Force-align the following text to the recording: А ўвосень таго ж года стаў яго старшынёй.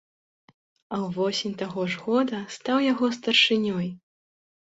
А 0.95 0.97
ўвосень 1.01 1.53
таго 1.59 1.83
ж 1.95 1.99
года 2.07 2.39
стаў 2.55 2.77
яго 2.87 3.05
старшынёй. 3.17 3.87